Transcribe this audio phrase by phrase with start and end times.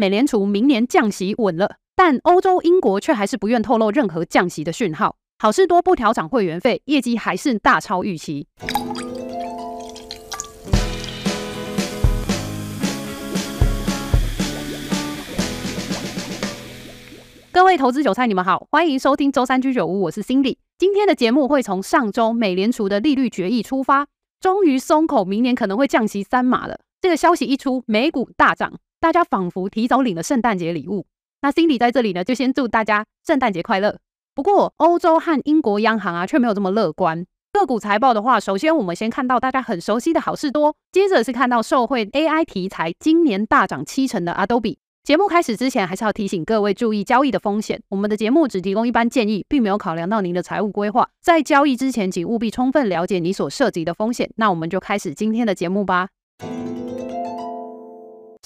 [0.00, 5.16] 美联储明年降息稳了，但欧洲英国却还是不愿透露任何降息的讯号。
[5.40, 8.46] 好事多不调涨会员费，业绩还是大超预期。
[17.50, 20.58] 各位投资韭菜，你们好，欢迎收听周三居酒屋，我是 Cindy。
[20.78, 24.06] 今天的节目会从上周美联储的利率决议出发，
[24.38, 26.78] 终于松口，明年可能会降息三码了。
[27.00, 31.06] 这个消息一出，美股大涨，大家仿佛提早领了圣诞节礼物。
[31.40, 33.98] 那 Cindy 在这里呢，就先祝大家圣诞节快乐。
[34.34, 37.24] 不过，欧洲和英国央行啊，却没有这么乐观。
[37.52, 44.76] 个股财报的话，首先我们先看到大家很熟悉的好事多，接着是看到受惠 AI 题材，今年大涨七成的 Adobe。
[45.02, 47.80] 节目开始之前，还是要提醒各位注意交易的风险。
[47.88, 51.08] 我们的节目只提供一般建议，并没有考量到您的财务规划。
[51.22, 54.30] 在交易之前，请务必充分了解你所涉及的风险。
[54.36, 56.08] 那我们就开始今天的节目吧。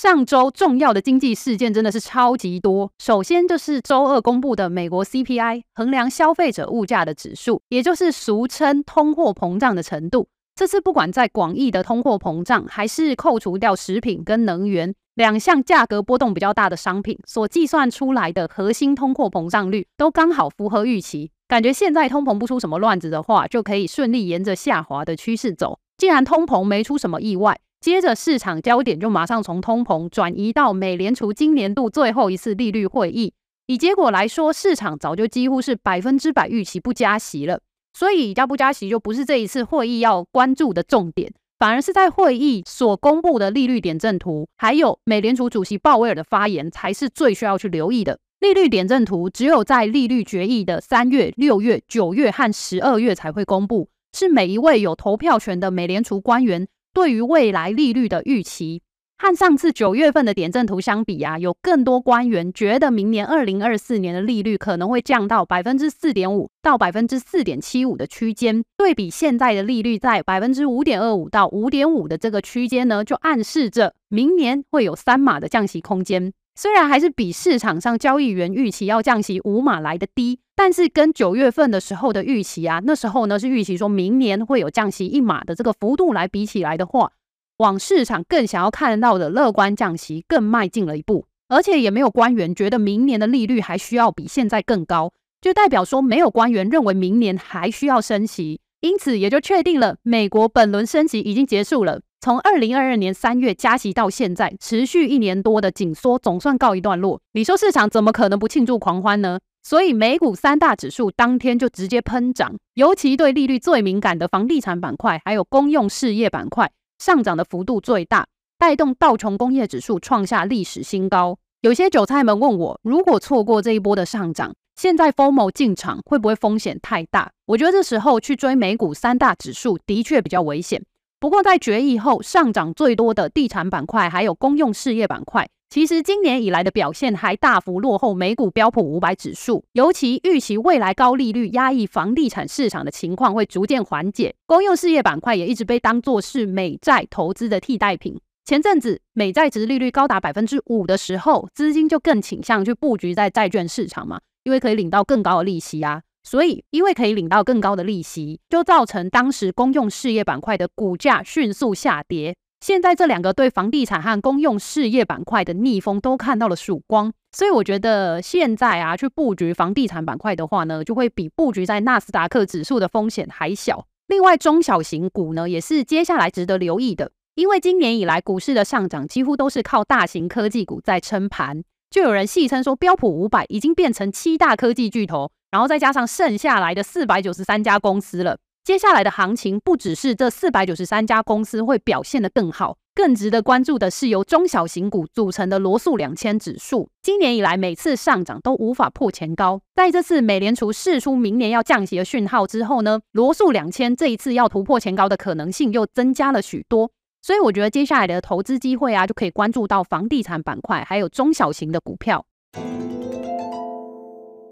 [0.02, 2.90] 上周重要的经济事件真的是超级多。
[2.98, 10.26] 首先就是周二公布的美国 CPI，衡量消费者物价的指数，也就是俗称通货膨胀的程度。
[10.56, 21.30] 这次不管在广义的通货膨胀，还是扣除掉食品跟能源两项价格波动比较大的商品所计算出来的核心通货膨胀率，都刚好符合预期。
[21.46, 25.78] 感觉现在通膨不出什么乱子的话，就可以顺利沿着下滑的趋势走。
[25.96, 33.34] 既然通膨没出什么意外，接着，市场焦点就马上从通膨转移到美联储今年度最后一次利率会议。
[33.66, 37.60] 以结果来说，市场早就几乎是百分之百预期不加息了。
[37.92, 48.16] 所以，加不加息就不是这一次会议要关注的重点，反而是在会议所公布的利率点阵图，还有美联储主席鲍威尔的发言，才是最需要去留意的。
[48.38, 56.68] 利率点阵图只有在利率决议的三月、六月、九月和十二月才会公布，是每一位有投票权的美联储官员。
[56.92, 58.82] 对于未来利率的预期，
[59.18, 68.62] 和上次九月份的点阵图相比啊，有更多官员觉得明年二零二四年的利率可能会降到百分之四点五到百分之四点七五的区间。
[68.76, 76.32] 对比现在的利率在百分之五点二五到五点五的这个区间呢，就暗示着明年会有三码的降息空间。
[76.54, 87.12] 虽然还是比市场上交易员预期要降息五码来的低，但是跟九月份的时候的预期啊，那时候呢是预期说明年会有降息一码的这个幅度来比起来的话，
[87.56, 102.02] 往市场更想要看到的乐观降息更迈进了一步，而且也没有官员觉得明年的利率还需要比现在更高，就代表说没有官员认为明年还需要升息，因此也就确定了美国本轮升息已经结束了。
[102.22, 107.20] 从二零二二年三月加息到现在，持续一年多的紧缩总算告一段落。
[107.32, 109.40] 你说市场怎么可能不庆祝狂欢呢？
[109.64, 118.24] 所以美股三大指数当天就直接喷涨，尤其对利率最敏感的房地产板块还有公用事业板块上涨的幅度最大，
[118.56, 121.36] 带动道琼工业指数创下历史新高。
[121.62, 127.32] 有些韭菜们问我，如果错过这一波的上涨，现在 FOMO 进场会不会风险太大？
[127.46, 130.80] 我觉得这时候去追美股三大指数的确比较危险。
[131.22, 139.64] 不过，在决议后上涨最多的地产板块，还有公用事业板块，其实今年以来的表现还大幅落后美股标普五百指数。
[139.74, 148.20] 尤其预期未来高利率压抑房地产市场的情况会逐渐缓解，公用事业板块也一直被当作是美债投资的替代品。
[148.44, 156.02] 前阵子美债殖利率高达百分之五的时候，资金就更倾向去布局在债券市场嘛，因为可以领到更高的利息啊。
[156.24, 162.36] 所以，因为可以领到更高的利息，就造成当时公用事业板块的股价迅速下跌。
[162.60, 173.84] 现在这两个对房地产和公用事业板块的逆风都看到了曙光，所以我觉得现在啊，去布局房地产板块的话呢，就会比布局在纳斯达克指数的风险还小。
[174.06, 185.32] 另外，中小型股呢，也是接下来值得留意的，因为今年以来股市的上涨几乎都是靠大型科技股在撑盘，就有人戏称说，标普五百已经变成七大科技巨头。
[185.52, 196.88] 然后再加上剩下来的四百九十三家公司了，接下来的行情不只是这四百九十三家公司会表现得更好，更值得关注的是由中小型股组成的罗素两千指数。
[197.02, 206.90] 今年以来每次上涨都无法破前高，在这次美联储释出明年要降息的讯号之后呢，罗素两千这一次要突破前高的可能性又增加了许多。
[207.20, 212.24] 所以我觉得接下来的投资机会啊，就可以关注到房地产板块，还有中小型的股票。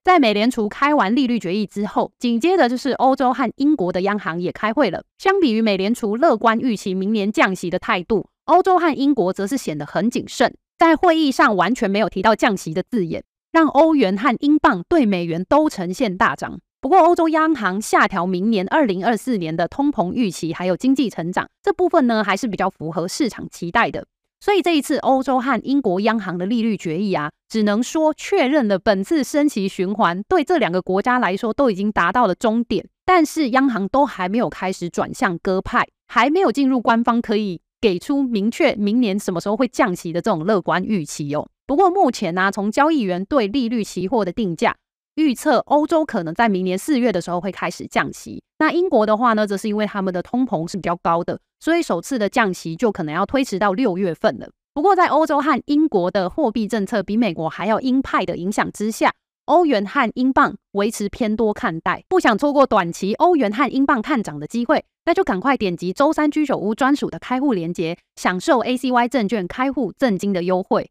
[0.02, 5.05] 在美联储开完利率决议之后，紧接着就是欧洲和英国的央行也开会了。
[5.19, 16.61] 相比于美联储乐观预期明年降息的态度，欧洲和英国则是显得很谨慎，在会议上完全没有提到降息的字眼，让欧元和英镑对美元都呈现大涨。
[16.81, 24.06] 不过，欧洲央行下调明年二零二四年的通膨预期还有经济成长这部分呢，还是比较符合市场期待的。
[24.40, 41.46] 所以这一次欧洲和英国央行的利率决议啊，只能说确认了本次升息循环对这两个国家来说都已经达到了终点，但是央行都还没有开始转向鸽派，还没有进入官方可以给出明确明年什么时候会降息的这种乐观预期哦。
[41.66, 44.75] 不过目前呢、啊，从交易员对利率期货的定价
[45.17, 48.43] 预测，欧洲可能在明年四月的时候会开始降息。
[48.59, 54.49] 那英国的话呢，则是因为他们的通膨是比较高的，所以首次的降息就可能要推迟到六月份了。
[54.73, 59.12] 不过在欧洲和英国的货币政策比美国还要鹰派的影响之下，
[59.47, 62.05] 欧元和英镑维持偏多看待。
[62.09, 70.91] 不想错过短期欧元和英镑看涨的机会，那就赶快点击周三居酒屋专属的开户链接，享受 ACY 证券开户赠金的优惠。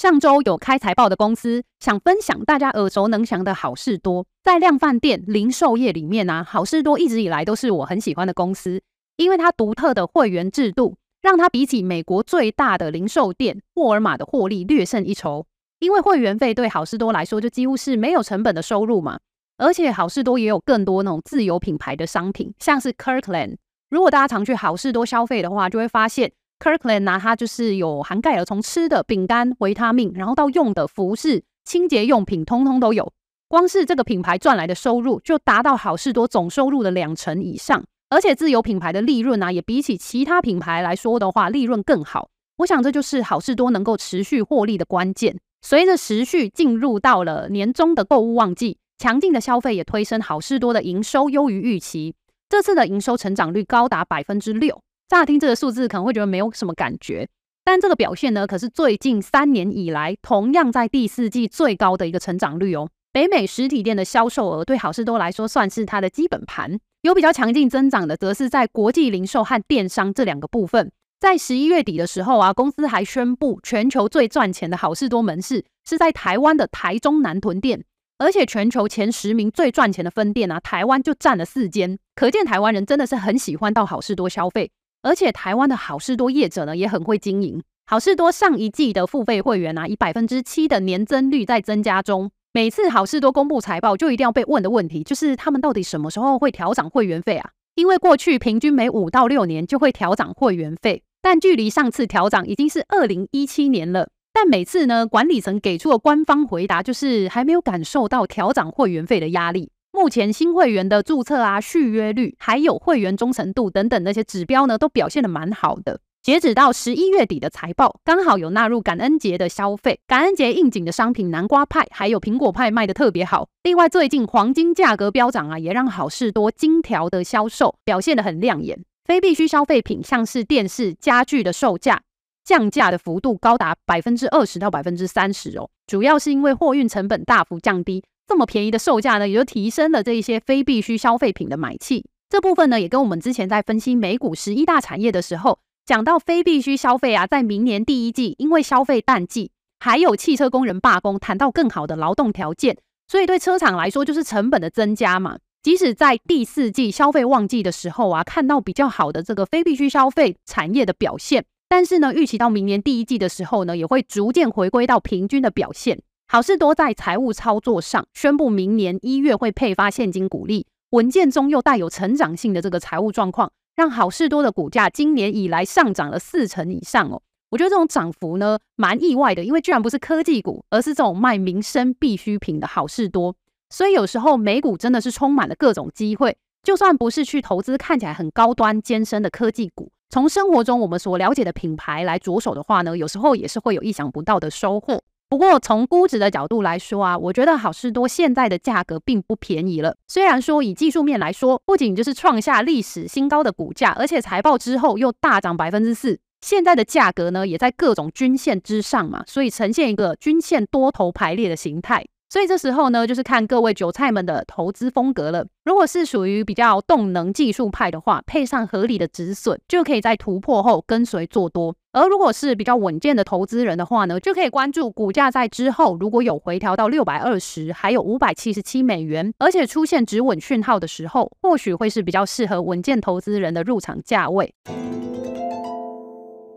[0.00, 4.24] 上周有开财报的公司，想分享大家耳熟能详的好事多。
[4.42, 8.80] 在量贩店零售业里面啊，好事多一直以来都是我很喜欢的公司，
[9.18, 15.44] 因为它独特的会员制度，让它比起美国最大的零售店沃尔玛的获利略胜一筹。
[15.80, 19.18] 因为会员费对好事多来说就几乎是没有成本的收入嘛，
[19.58, 23.58] 而且好事多也有更多那种自有品牌的商品，像是 Kirkland。
[23.90, 26.32] 如果大家常去好事多消费的话，就会发现。
[26.60, 33.10] Kirkland 呢，它就是有涵盖了从吃的饼干、维他命，然后到用的服饰、清洁用品，通通都有。
[33.48, 37.82] 光是这个品牌赚来的收入，就达到好事多总收入的两成以上。
[38.10, 42.28] 而且自有品牌的利润呢，也比起其他品牌来说的话，利润更好。
[42.58, 45.38] 我想这就是好事多能够持续获利的关键。
[45.62, 52.14] 随着时序进入到了年终的购物旺季，强劲的消费也推升好事多的营收优于预期。
[52.48, 54.82] 这次的营收成长率高达百分之六。
[55.10, 57.28] 乍听这个数字可能会觉得没有什么感觉，
[57.64, 62.88] 但这个表现呢，可是最近三年以来同样在第四季最高的一个成长率哦。
[63.12, 70.92] 北美实体店的销售额对好事多来说算是它的基本盘，有比较强劲增长的，则是在国际零售和电商这两个部分。
[71.18, 77.84] 在十一月底的时候啊，公司还宣布全球最赚钱的好事多门市是在台湾的台中南屯店，
[78.18, 84.70] 而且全球前十名最赚钱的分店啊，台湾就占了四间，可见台湾人真的是很喜欢到好事多消费。
[85.02, 87.62] 而且台湾的好事多业者呢，也很会经营。
[87.86, 92.30] 好事多上一季的付费会员啊，以百分之七的年增率在增加中。
[92.52, 97.50] 每次好事多公布财报，就一定要被问的问题，就是他们到底什么时候会调涨会员费啊？
[97.76, 104.08] 因为过去平均每五到六年就会调涨会员费，但距离上次调涨已经是二零一七年了。
[104.32, 109.70] 但每次呢，管理层给出的官方回答就是还没有感受到调涨会员费的压力。
[109.92, 116.00] 目前新会员的注册啊、续约率，还有会员忠诚度等等那些指标呢，都表现得蛮好的。
[116.22, 123.48] 截止到十一月底的财报，刚好有纳入感恩节的消费，感恩节应景的商品南瓜派还有苹果派卖得特别好。
[123.62, 128.84] 另外，最近黄金价格飙涨啊，也让好事多金条的销售表现得很亮眼。
[129.06, 132.02] 非必需消费品，像是电视、家具的售价
[132.44, 138.04] 降价的幅度高达百分之二十到百分之三十哦，主要是因为货运成本大幅降低。
[138.30, 142.06] 这么便宜的售价呢，也就提升了这一些非必需消费品的买气。
[142.28, 149.50] 这部分呢，也跟我们之前在分析美股十一大产业的时候，讲到非必需消费啊，在明年第一季，因为消费淡季，
[149.80, 152.78] 还有汽车工人罢工，谈到更好的劳动条件，
[153.08, 155.38] 所以对车厂来说就是成本的增加嘛。
[155.64, 166.00] 即使在第四季消费旺季的时候啊，看到比较好的这个非必需消费产业的表现，但是呢，预期到明年第一季的时候呢，也会逐渐回归到平均的表现。
[166.32, 177.20] 好事多在财务操作上宣布，明年一月会配发现金股利，稳健中又带有成长性的这个财务状况，让好事多的股价今年以来上涨了四成以上哦。
[177.50, 183.34] 我觉得这种涨幅呢，蛮意外的，因为居然不是科技股，而是这种卖民生必需品的好事多。
[183.68, 195.02] 所以有时候美股真的是充满了各种机会，就算不是去投资看起来很高端艰深的科技股，从生活中我们所了解的品牌来着手的话呢，有时候也是会有意想不到的收获。
[195.30, 199.94] 不过从估值的角度来说啊，我觉得好事多现在的价格并不便宜了。
[200.08, 212.04] 虽然说以技术面来说，不仅就是创下历史新高的股价，而且财报之后又大涨百分之四，现在的价格呢也在各种均线之上嘛，所以呈现一个均线多头排列的形态。
[212.32, 215.44] 所以这时候呢，就是看各位韭菜们的投资风格了。
[215.64, 234.54] 如果是属于比较动能技术派的话，配上合理的止损，就可以在突破后跟随做多；而如果是比较稳健的投资人的话呢，就可以关注股价在之后如果有回调到六百二十，还有五百七十七美元，而且出现止稳讯号的时候，或许会是比较适合稳健投资人的入场价位。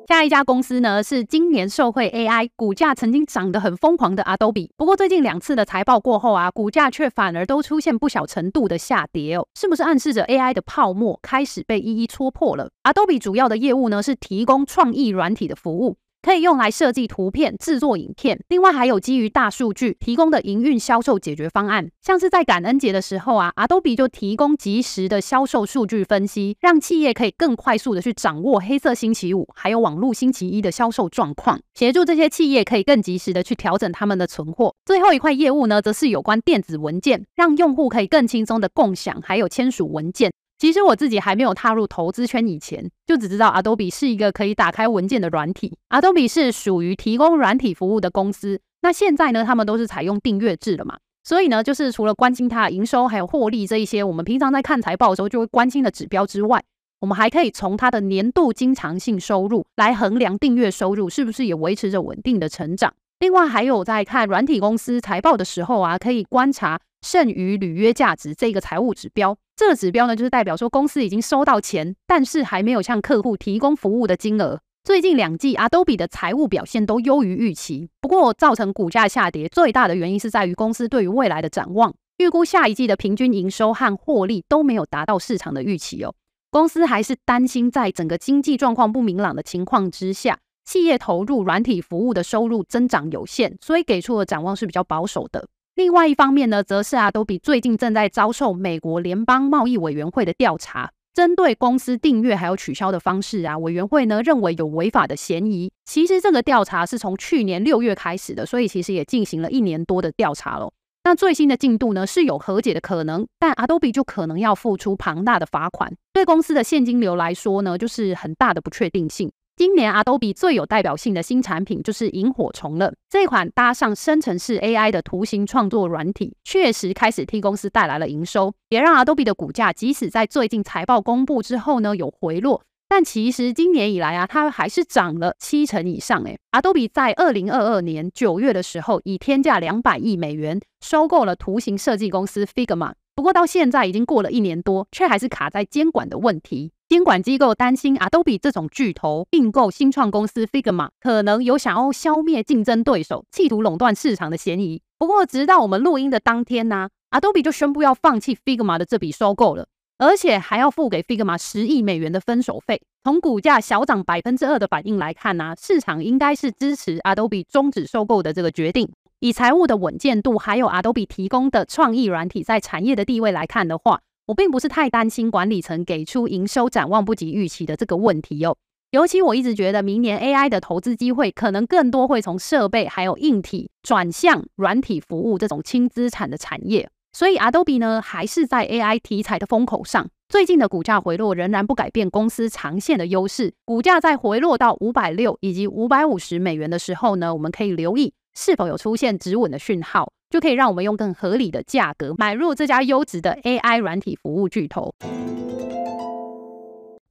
[0.05, 4.69] 下一家公司呢，是今年受惠 AI，股价曾经涨得很疯狂的 Adobe。
[4.75, 15.95] 不过最近两次的财报过后啊，股价却反而都出现不小程度的下跌哦，是不是暗示着 AI 的泡沫开始被一一戳破了？Adobe 主要的业务呢，是提供创意软体的服务。
[16.23, 34.73] 可以用来设计图片、制作影片，另外还有基于大数据提供的营运销售解决方案，像是在感恩节的时候啊，Adobe 就提供即时的销售数据分析，让企业可以更快速的去掌握黑色星期五还有网络星期一的销售状况，协助这些企业可以更及时的去调整他们的存货。
[34.85, 40.31] 最后一块业务呢，则是有关电子文件，让用户可以更轻松的共享还有签署文件。
[40.63, 45.75] 其实我自己还没有踏入投资圈以前，就只知道 Adobe 是一个可以打开文件的软体。
[45.89, 48.61] Adobe 是属于提供软体服务的公司。
[48.81, 56.63] 那现在呢，他们都是采用订阅制了嘛，所以呢，就是除了关心它的营收还有获利这一些，我们平常在看财报的时候就会关心的指标之外，
[57.01, 62.93] 我们还可以从它的年度经常性收入来衡量订阅收入是不是也维持着稳定的成长。
[63.19, 69.37] 另外，还有在看软体公司财报的时候啊，可以观察剩余履约价值这个财务指标。
[69.55, 74.59] 这个指标呢，就是代表说公司已经收到钱，但是还没有向客户提供服务的金额。
[74.83, 77.89] 最近两季，Adobe 的财务表现都优于预期。
[78.01, 86.13] 不过，造成股价下跌最大的原因是在于公司对于未来的展望，预估下一季的平均营收和获利都没有达到市场的预期哦。
[86.49, 95.47] 公司还是担心在整个经济状况不明朗的情况之下，企业投入软体服务的收入增长有限，所以给出的展望是比较保守的。
[95.75, 105.71] 另外一方面呢，则是 Adobe 最近正在遭受美国联邦贸易委员会的调查，针对公司订阅还有取消的方式啊，委员会呢认为有违法的嫌疑。
[105.83, 110.71] 其实这个调查是从去年六月开始的，所以其实也进行了一年多的调查了。
[111.05, 119.31] 那最新的进度呢，是有和解的可能，但 Adobe 就可能要付出庞大的罚款，对公司的现金流来说呢，就是很大的不确定性。
[119.55, 122.91] 今年 Adobe 最有代表性的新产品就是萤火虫了。
[123.07, 136.23] 这款搭上生成式 AI 的图形创作软体，确实开始替公司带来了营收，也让 Adobe 的股价即使在最近财报公布之后呢有回落，但其实今年以来啊，它还是涨了七成以上。
[136.23, 142.93] 诶，Adobe 在二零二二年九月的时候，以天价两百亿美元收购了图形设计公司 Figma。
[143.15, 146.71] 不过到现在已经过了一年多，却还是卡在监管的问题。
[146.93, 154.79] 监管机构担心 Adobe 这种巨头并购新创公司 Figma，可能有想要消灭竞争对手、企图垄断市场的嫌疑。
[154.99, 159.65] 不过，直到我们录音的当天呢、，Adobe 就宣布要放弃 Figma 的这笔收购了，
[159.97, 162.79] 而且还要付给 Figma 十亿美元的分手费。
[163.03, 168.87] 从股价小涨百分之二的反应来看呢、市场应该是支持 Adobe 终止收购的这个决定。
[169.19, 178.55] 以财务的稳健度，还有 Adobe 提供的创意软体在产业的地位来看的话，我并不是太担心管理层给出营收展望不及预期的这个问题哦。
[178.91, 186.89] 尤其我一直觉得，明年 AI 的投资机会可能更多会从设备还有硬体转向软体服务这种轻资产的产业。
[187.11, 190.07] 所以 Adobe 呢，还是在 AI 题材的风口上。
[190.29, 193.53] 最近的股价回落仍然不改变公司长线的优势。
[193.65, 198.13] 股价在回落到五百六以及五百五十美元的时候呢，我们可以留意。
[198.35, 204.91] 是否有出现止稳的讯号，就可以让我们用更合理的价格买入这家优质的 AI 软体服务巨头。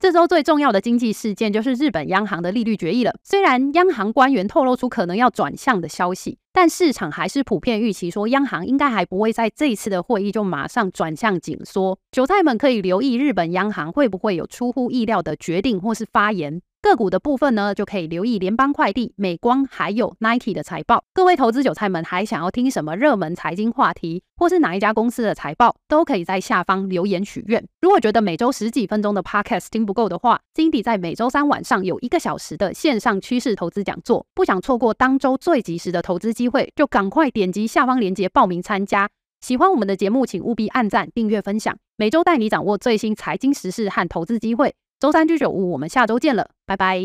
[0.00, 3.14] 这周最重要的经济事件就是日本央行的利率决议了。
[3.22, 11.96] 虽然央行官员透露出可能要转向的消息，但市场还是普遍预期说，央行应该还不会在这一次的会议就马上转向紧缩。
[12.10, 16.60] 韭菜们可以留意日本央行会不会有出乎意料的决定或是发言。
[16.82, 21.04] 个股的部分呢，就可以留意联邦快递、美光还有 Nike 的财报。
[21.14, 27.64] 各位投资韭菜们，还想要听什么热门财经话题，或是哪一家公司的财报，都可以在下方留言许愿。
[27.80, 39.08] 如果觉得每周十几分钟的 Podcast 听不够的话，Cindy 在每周三晚上有一个小时的线上趋势投资讲座，不想错过当周最及时的投资机会，就赶快点击下方链接报名参加。
[39.40, 44.74] 喜欢我们的节目，请务必按赞、订阅、分享，每周带你掌握最新财经时事和投资机会。
[45.02, 46.96] 周三居酒屋，我们下周见了，拜拜。